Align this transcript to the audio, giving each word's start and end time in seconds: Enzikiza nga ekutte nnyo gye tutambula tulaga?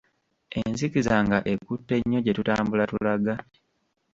Enzikiza 0.61 1.15
nga 1.25 1.37
ekutte 1.53 1.95
nnyo 1.99 2.19
gye 2.21 2.33
tutambula 2.37 2.83
tulaga? 2.91 3.33